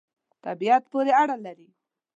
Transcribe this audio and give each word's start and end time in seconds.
طبعیت 0.45 0.83
پوری 0.91 1.11
اړه 1.21 1.35
لری 1.45 1.69